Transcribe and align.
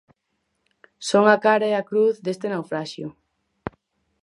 Son 1.09 1.23
a 1.35 1.37
cara 1.45 1.65
e 1.71 1.75
a 1.81 1.87
cruz 1.89 2.15
deste 2.25 2.47
naufraxio. 2.53 3.07